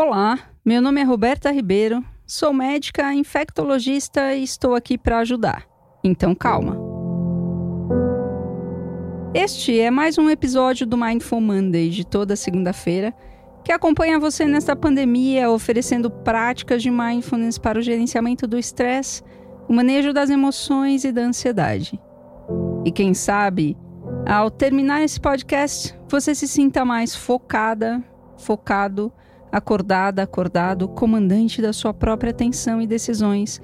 [0.00, 5.66] Olá, meu nome é Roberta Ribeiro, sou médica infectologista e estou aqui para ajudar.
[6.04, 6.78] Então calma.
[9.34, 13.12] Este é mais um episódio do Mindful Monday de toda segunda-feira,
[13.64, 19.20] que acompanha você nesta pandemia, oferecendo práticas de mindfulness para o gerenciamento do estresse,
[19.68, 22.00] o manejo das emoções e da ansiedade.
[22.84, 23.76] E quem sabe,
[24.28, 28.00] ao terminar esse podcast, você se sinta mais focada,
[28.36, 29.12] focado,
[29.50, 33.60] acordada, acordado, comandante da sua própria atenção e decisões,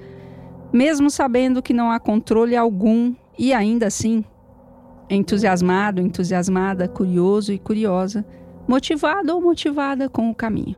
[0.71, 4.23] mesmo sabendo que não há controle algum e ainda assim
[5.09, 8.25] entusiasmado, entusiasmada, curioso e curiosa,
[8.67, 10.75] motivado ou motivada com o caminho.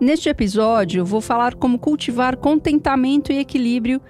[0.00, 4.00] Neste episódio, vou falar como cultivar contentamento e equilíbrio,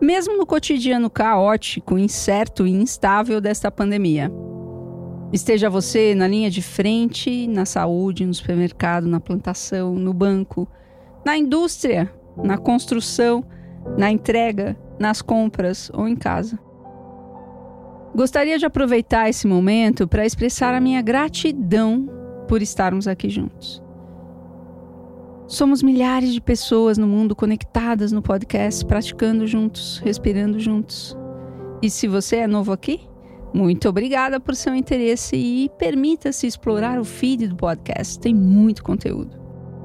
[0.00, 4.32] mesmo no cotidiano caótico, incerto e instável desta pandemia.
[5.34, 10.68] Esteja você na linha de frente, na saúde, no supermercado, na plantação, no banco,
[11.26, 13.44] na indústria, na construção,
[13.98, 16.56] na entrega, nas compras ou em casa.
[18.14, 22.08] Gostaria de aproveitar esse momento para expressar a minha gratidão
[22.46, 23.82] por estarmos aqui juntos.
[25.48, 31.16] Somos milhares de pessoas no mundo conectadas no podcast, praticando juntos, respirando juntos.
[31.82, 33.08] E se você é novo aqui,
[33.54, 38.18] muito obrigada por seu interesse e permita-se explorar o feed do podcast.
[38.18, 39.38] Tem muito conteúdo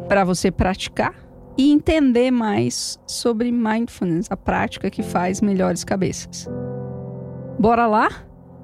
[0.07, 1.13] para você praticar
[1.55, 6.47] e entender mais sobre mindfulness, a prática que faz melhores cabeças.
[7.59, 8.09] Bora lá?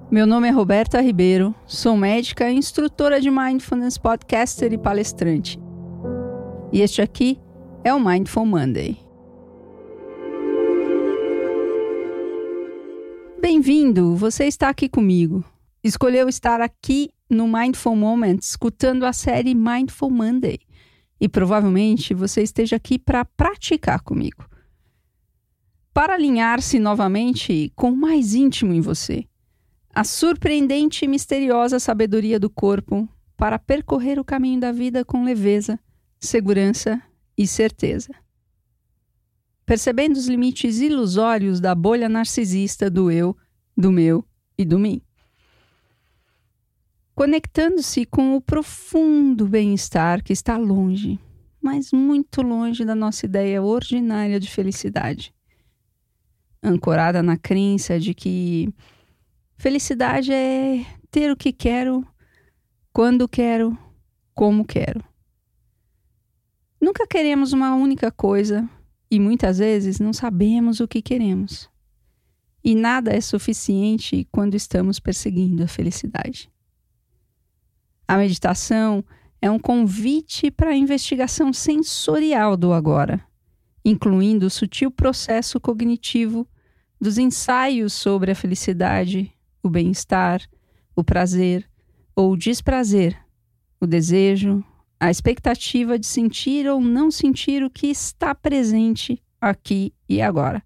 [0.09, 5.59] Meu nome é Roberta Ribeiro, sou médica, instrutora de Mindfulness, podcaster e palestrante.
[6.71, 7.39] E este aqui
[7.83, 9.04] é o Mindful Monday.
[13.47, 15.45] Bem-vindo, você está aqui comigo.
[15.83, 20.57] Escolheu estar aqui no Mindful Moment, escutando a série Mindful Monday.
[21.21, 24.49] E provavelmente você esteja aqui para praticar comigo
[25.93, 29.25] para alinhar-se novamente com o mais íntimo em você.
[29.93, 33.07] A surpreendente e misteriosa sabedoria do corpo
[33.37, 35.79] para percorrer o caminho da vida com leveza,
[36.19, 36.99] segurança
[37.37, 38.24] e certeza.
[39.65, 43.35] Percebendo os limites ilusórios da bolha narcisista do eu,
[43.75, 44.23] do meu
[44.57, 45.01] e do mim.
[47.15, 51.19] Conectando-se com o profundo bem-estar que está longe,
[51.61, 55.33] mas muito longe da nossa ideia ordinária de felicidade
[56.65, 58.73] ancorada na crença de que
[59.57, 62.05] felicidade é ter o que quero,
[62.91, 63.77] quando quero,
[64.33, 65.03] como quero.
[66.81, 68.67] Nunca queremos uma única coisa
[69.09, 71.69] e muitas vezes não sabemos o que queremos.
[72.63, 76.49] E nada é suficiente quando estamos perseguindo a felicidade.
[78.07, 79.03] A meditação
[79.41, 83.23] é um convite para a investigação sensorial do agora,
[83.83, 86.47] incluindo o sutil processo cognitivo
[86.99, 90.41] dos ensaios sobre a felicidade, o bem-estar,
[90.95, 91.69] o prazer
[92.15, 93.15] ou o desprazer,
[93.79, 94.63] o desejo,
[94.99, 100.63] a expectativa de sentir ou não sentir o que está presente aqui e agora.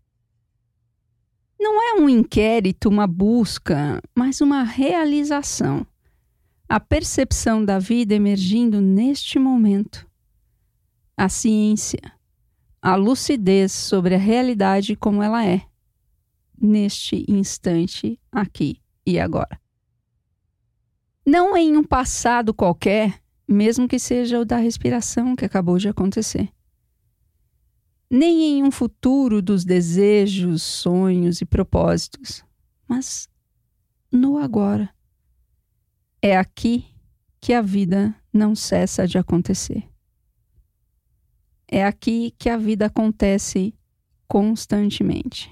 [1.59, 5.85] Não é um inquérito, uma busca, mas uma realização.
[6.67, 10.07] A percepção da vida emergindo neste momento.
[11.17, 11.99] A ciência,
[12.81, 15.63] a lucidez sobre a realidade como ela é
[16.61, 19.59] neste instante, aqui e agora.
[21.25, 26.49] Não em um passado qualquer, mesmo que seja o da respiração que acabou de acontecer.
[28.09, 32.43] Nem em um futuro dos desejos, sonhos e propósitos,
[32.87, 33.27] mas
[34.11, 34.89] no agora.
[36.21, 36.85] É aqui
[37.39, 39.87] que a vida não cessa de acontecer.
[41.67, 43.73] É aqui que a vida acontece
[44.27, 45.49] constantemente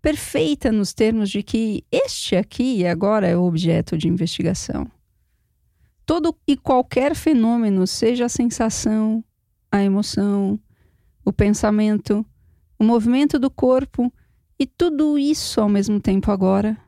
[0.00, 4.90] perfeita nos termos de que este aqui e agora é o objeto de investigação.
[6.08, 9.22] Todo e qualquer fenômeno, seja a sensação,
[9.70, 10.58] a emoção,
[11.22, 12.24] o pensamento,
[12.78, 14.10] o movimento do corpo
[14.58, 16.78] e tudo isso ao mesmo tempo agora,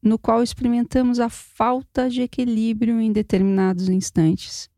[0.00, 4.70] no qual experimentamos a falta de equilíbrio em determinados instantes.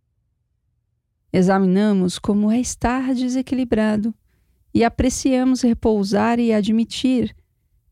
[1.30, 4.14] Examinamos como é estar desequilibrado
[4.72, 7.36] e apreciamos repousar e admitir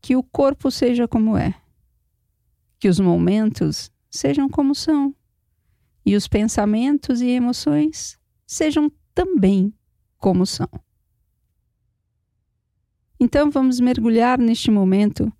[0.01, 1.53] que o corpo seja como é,
[2.79, 5.13] que os momentos sejam como são,
[6.09, 9.71] e os pensamentos e emoções sejam também
[10.17, 10.67] como são.
[13.19, 15.31] Então vamos mergulhar neste momento,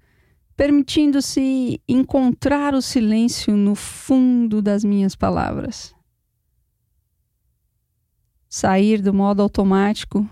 [0.56, 5.96] permitindo-se encontrar o silêncio no fundo das minhas palavras.
[8.48, 10.28] sair do modo automático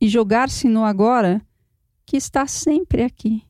[0.00, 1.40] e jogar-se no agora
[2.06, 3.44] que está sempre aqui.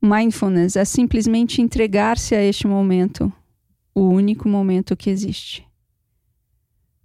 [0.00, 3.32] Mindfulness é simplesmente entregar-se a este momento,
[3.96, 5.66] o único momento que existe.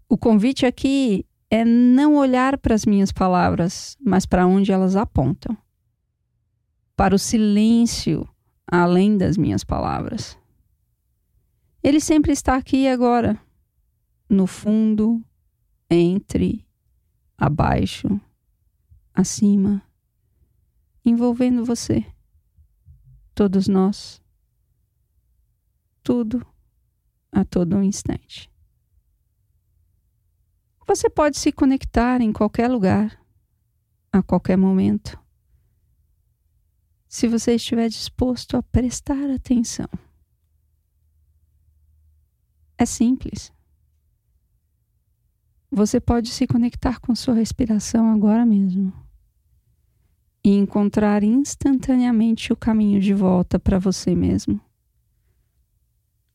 [0.09, 5.57] O convite aqui é não olhar para as minhas palavras, mas para onde elas apontam.
[6.93, 8.27] Para o silêncio
[8.67, 10.37] além das minhas palavras.
[11.81, 13.41] Ele sempre está aqui e agora,
[14.29, 15.23] no fundo,
[15.89, 16.67] entre,
[17.37, 18.19] abaixo,
[19.13, 19.81] acima,
[21.05, 22.05] envolvendo você,
[23.33, 24.21] todos nós,
[26.03, 26.45] tudo
[27.31, 28.51] a todo instante.
[30.87, 33.17] Você pode se conectar em qualquer lugar,
[34.11, 35.17] a qualquer momento,
[37.07, 39.87] se você estiver disposto a prestar atenção.
[42.77, 43.53] É simples.
[45.69, 48.93] Você pode se conectar com sua respiração agora mesmo
[50.43, 54.59] e encontrar instantaneamente o caminho de volta para você mesmo.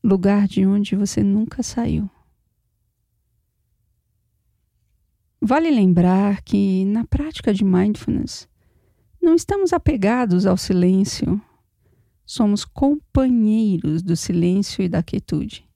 [0.07, 2.09] Lugar de onde você nunca saiu.
[5.41, 8.47] Vale lembrar que, na prática de mindfulness,
[9.21, 11.41] não estamos apegados ao silêncio,
[12.25, 15.69] somos companheiros do silêncio e da quietude.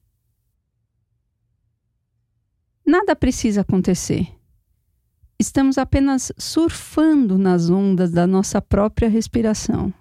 [2.86, 4.34] Nada precisa acontecer.
[5.38, 9.92] Estamos apenas surfando nas ondas da nossa própria respiração.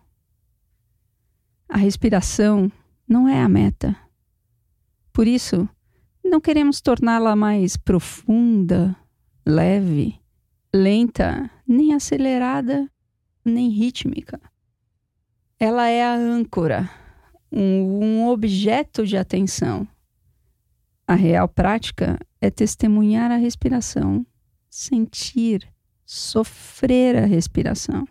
[1.68, 2.72] A respiração
[3.06, 3.94] não é a meta.
[5.14, 5.68] Por isso,
[6.24, 8.96] não queremos torná-la mais profunda,
[9.46, 10.20] leve,
[10.74, 12.90] lenta, nem acelerada,
[13.44, 14.40] nem rítmica.
[15.60, 16.90] Ela é a âncora,
[17.52, 19.88] um, um objeto de atenção.
[21.06, 24.26] A real prática é testemunhar a respiração,
[24.70, 25.68] sentir,
[26.06, 28.08] sofrer a respiração.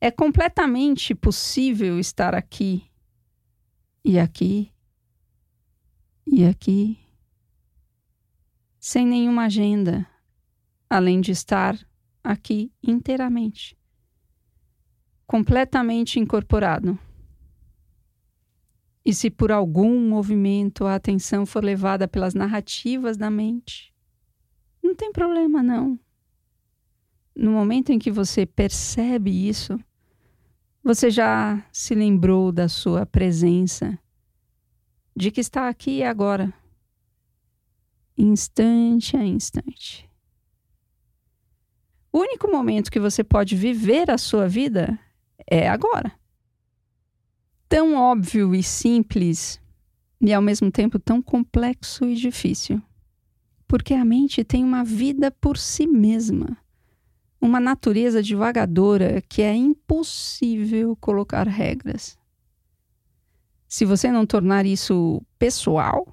[0.00, 2.90] É completamente possível estar aqui
[4.04, 4.71] e aqui
[6.26, 6.98] e aqui,
[8.78, 10.06] sem nenhuma agenda,
[10.88, 11.78] além de estar
[12.22, 13.76] aqui inteiramente,
[15.26, 16.98] completamente incorporado.
[19.04, 23.92] E se por algum movimento a atenção for levada pelas narrativas da mente,
[24.82, 25.98] não tem problema, não.
[27.34, 29.78] No momento em que você percebe isso,
[30.84, 33.98] você já se lembrou da sua presença,
[35.14, 36.52] de que está aqui e agora,
[38.16, 40.08] instante a instante.
[42.12, 44.98] O único momento que você pode viver a sua vida
[45.46, 46.12] é agora
[47.72, 49.58] tão óbvio e simples
[50.20, 52.82] e ao mesmo tempo tão complexo e difícil.
[53.66, 56.54] Porque a mente tem uma vida por si mesma,
[57.40, 62.18] uma natureza divagadora que é impossível colocar regras.
[63.72, 66.06] Se você não tornar isso pessoal,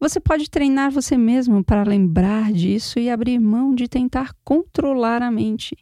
[0.00, 5.30] você pode treinar você mesmo para lembrar disso e abrir mão de tentar controlar a
[5.30, 5.76] mente,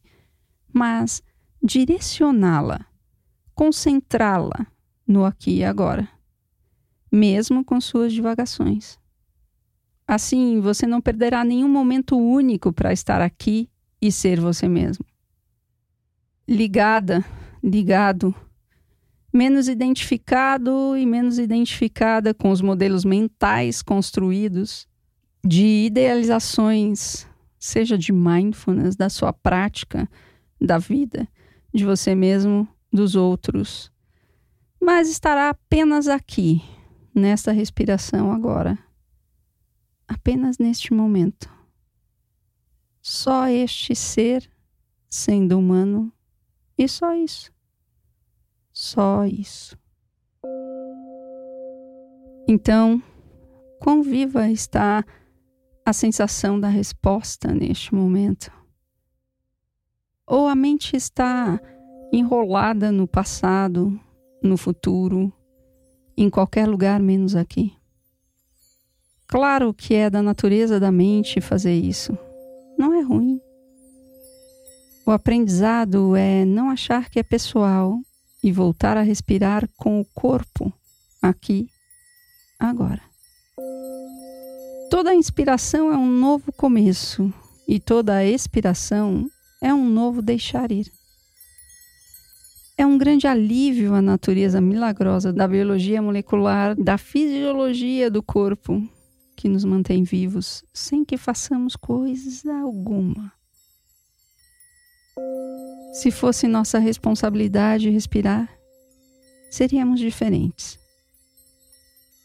[0.71, 1.23] mas
[1.62, 2.85] direcioná-la,
[3.55, 4.67] concentrá-la
[5.09, 6.06] no aqui e agora,
[7.11, 8.99] mesmo com suas divagações.
[10.06, 13.67] Assim, você não perderá nenhum momento único para estar aqui
[13.99, 15.06] e ser você mesmo.
[16.46, 17.25] Ligada,
[17.65, 18.34] ligado,
[19.32, 24.86] menos identificado e menos identificada com os modelos mentais construídos
[25.44, 27.27] de idealizações,
[27.58, 30.08] seja de mindfulness, da sua prática,
[30.60, 31.27] da vida,
[31.72, 33.91] de você mesmo, dos outros,
[34.81, 36.60] mas estará apenas aqui,
[37.15, 38.79] nesta respiração agora,
[40.06, 41.48] apenas neste momento.
[43.01, 44.48] Só este ser
[45.08, 46.12] sendo humano
[46.77, 47.52] e só isso.
[48.72, 49.76] Só isso.
[52.48, 53.02] Então,
[53.79, 55.05] quão viva está
[55.84, 58.50] a sensação da resposta neste momento?
[60.26, 61.60] Ou a mente está
[62.12, 63.98] enrolada no passado,
[64.43, 65.32] no futuro,
[66.17, 67.74] em qualquer lugar menos aqui.
[69.26, 72.17] Claro que é da natureza da mente fazer isso.
[72.79, 73.41] Não é ruim.
[75.06, 77.98] O aprendizado é não achar que é pessoal
[78.43, 80.72] e voltar a respirar com o corpo
[81.20, 81.69] aqui,
[82.58, 83.01] agora.
[84.91, 87.32] Toda inspiração é um novo começo
[87.67, 89.31] e toda expiração
[89.61, 90.91] é um novo deixar ir.
[92.77, 98.82] É um grande alívio a natureza milagrosa da biologia molecular, da fisiologia do corpo,
[99.37, 103.32] que nos mantém vivos sem que façamos coisa alguma.
[105.93, 108.49] Se fosse nossa responsabilidade respirar,
[109.51, 110.79] seríamos diferentes.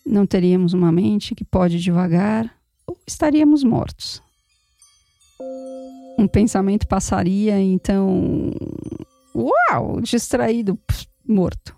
[0.06, 2.50] Não teríamos uma mente que pode devagar
[2.88, 4.24] ou estaríamos mortos.
[6.18, 8.52] Um pensamento passaria, então.
[9.36, 10.00] Uau!
[10.02, 10.80] Distraído,
[11.28, 11.76] morto.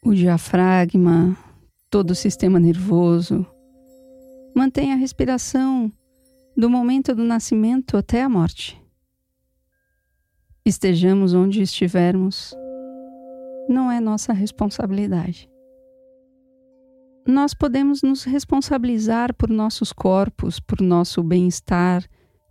[0.00, 1.36] O diafragma,
[1.90, 3.44] todo o sistema nervoso,
[4.54, 5.92] mantém a respiração
[6.56, 8.79] do momento do nascimento até a morte.
[10.70, 12.54] Estejamos onde estivermos,
[13.68, 15.50] não é nossa responsabilidade.
[17.26, 22.04] Nós podemos nos responsabilizar por nossos corpos, por nosso bem-estar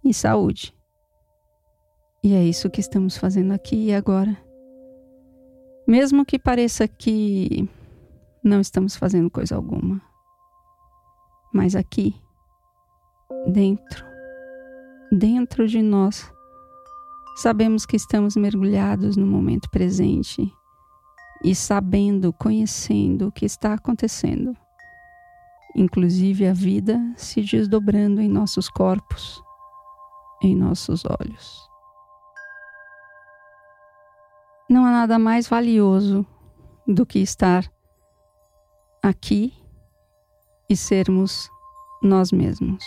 [0.04, 0.76] e saúde.
[2.22, 4.38] E é isso que estamos fazendo aqui e agora.
[5.88, 7.70] Mesmo que pareça que
[8.44, 10.02] não estamos fazendo coisa alguma.
[11.54, 12.14] Mas aqui,
[13.48, 14.04] dentro,
[15.10, 16.30] dentro de nós,
[17.40, 20.54] sabemos que estamos mergulhados no momento presente
[21.42, 24.54] e sabendo, conhecendo o que está acontecendo,
[25.74, 29.42] inclusive a vida se desdobrando em nossos corpos,
[30.44, 31.66] em nossos olhos.
[34.70, 36.28] Não há nada mais valioso
[36.86, 37.64] do que estar
[39.02, 39.54] aqui
[40.70, 41.50] e sermos
[42.04, 42.84] nós mesmos.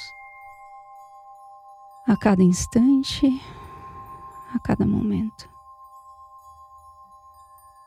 [2.07, 3.41] A cada instante,
[4.55, 5.49] a cada momento.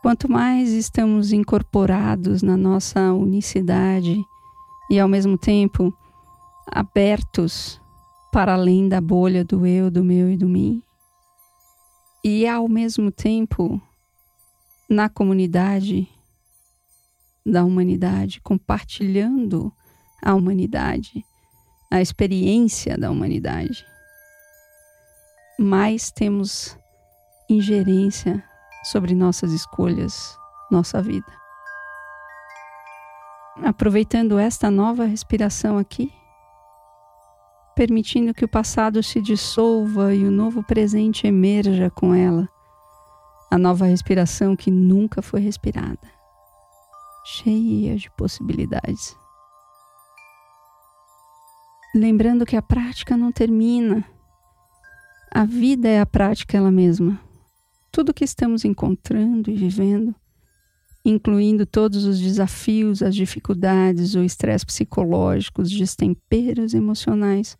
[0.01, 4.23] Quanto mais estamos incorporados na nossa unicidade
[4.89, 5.91] e ao mesmo tempo
[6.67, 7.81] abertos
[8.31, 10.83] para além da bolha do eu, do meu e do mim,
[12.23, 13.81] e ao mesmo tempo
[14.89, 16.07] na comunidade
[17.45, 19.71] da humanidade, compartilhando
[20.21, 21.23] a humanidade,
[21.89, 23.85] a experiência da humanidade,
[25.57, 26.77] mais temos
[27.49, 28.43] ingerência
[28.83, 30.37] sobre nossas escolhas,
[30.69, 31.31] nossa vida.
[33.63, 36.11] Aproveitando esta nova respiração aqui,
[37.73, 42.49] permitindo que o passado se dissolva e o novo presente emerja com ela.
[43.49, 46.11] A nova respiração que nunca foi respirada,
[47.23, 49.15] cheia de possibilidades.
[51.93, 54.14] Lembrando que a prática não termina.
[55.31, 57.19] A vida é a prática ela mesma.
[57.91, 60.15] Tudo que estamos encontrando e vivendo,
[61.03, 67.57] incluindo todos os desafios, as dificuldades, o estresse psicológico, os destemperos emocionais,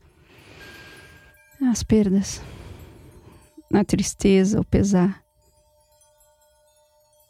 [1.62, 2.42] as perdas,
[3.74, 5.24] a tristeza, o pesar.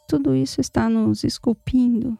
[0.08, 2.18] Tudo isso está nos esculpindo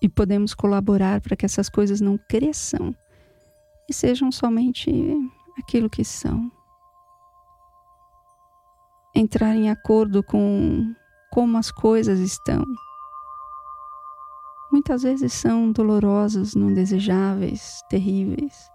[0.00, 2.94] e podemos colaborar para que essas coisas não cresçam
[3.88, 4.90] e sejam somente
[5.58, 6.50] aquilo que são.
[9.14, 10.94] Entrar em acordo com
[11.30, 12.64] como as coisas estão.
[14.70, 18.70] Muitas vezes são dolorosas, não desejáveis, terríveis,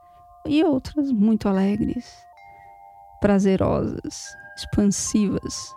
[0.45, 2.13] e outras muito alegres,
[3.21, 4.25] prazerosas,
[4.57, 5.73] expansivas.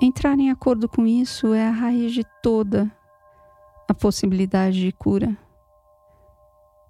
[0.00, 2.90] Entrar em acordo com isso é a raiz de toda
[3.88, 5.36] a possibilidade de cura.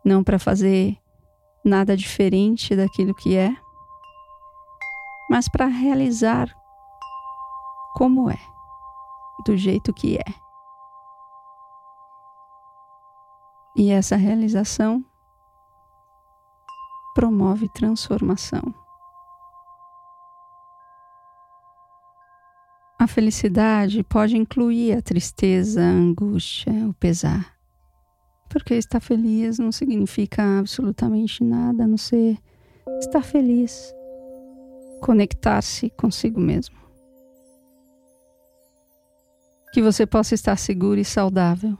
[0.04, 0.96] Não para fazer
[1.64, 3.54] nada diferente daquilo que é,
[5.30, 6.52] mas para realizar
[7.94, 8.38] como é,
[9.46, 10.24] do jeito que é.
[13.76, 15.04] E essa realização
[17.14, 18.74] promove transformação.
[22.98, 27.56] A felicidade pode incluir a tristeza, a angústia, o pesar.
[28.48, 32.36] Porque estar feliz não significa absolutamente nada a não ser
[32.98, 33.94] estar feliz,
[35.00, 36.76] conectar-se consigo mesmo.
[39.72, 41.78] Que você possa estar seguro e saudável.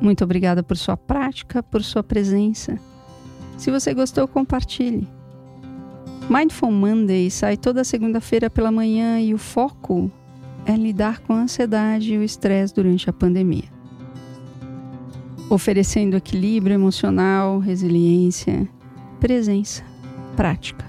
[0.00, 2.78] Muito obrigada por sua prática, por sua presença.
[3.56, 5.08] Se você gostou, compartilhe.
[6.28, 10.10] Mindful Monday sai toda segunda-feira pela manhã e o foco
[10.66, 13.72] é lidar com a ansiedade e o estresse durante a pandemia.
[15.50, 18.68] Oferecendo equilíbrio emocional, resiliência,
[19.24, 19.82] presença,
[20.36, 20.84] prática.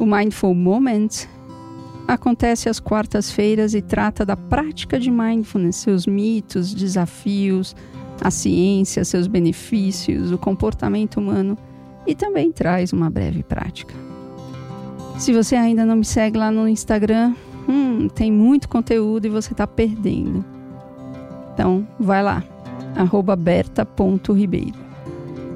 [0.00, 1.26] O Mindful Moment
[2.08, 7.76] acontece às quartas-feiras e trata da prática de mindfulness, seus mitos, desafios,
[8.18, 11.58] a ciência, seus benefícios, o comportamento humano
[12.06, 13.94] e também traz uma breve prática.
[15.18, 17.34] Se você ainda não me segue lá no Instagram,
[17.68, 20.42] hum, tem muito conteúdo e você está perdendo.
[21.52, 22.42] Então, vai lá,
[23.36, 24.85] berta.ribeiro.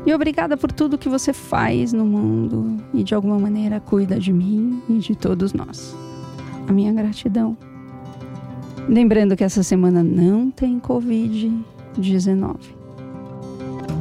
[0.06, 4.32] E obrigada por tudo que você faz no mundo e de alguma maneira cuida de
[4.32, 5.94] mim e de todos nós.
[6.66, 7.56] A minha gratidão.
[8.88, 12.56] Lembrando que essa semana não tem Covid-19.